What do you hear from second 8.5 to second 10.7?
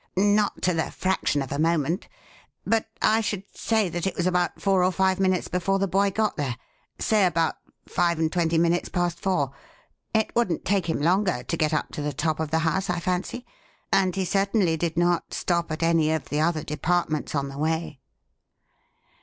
minutes past four. It wouldn't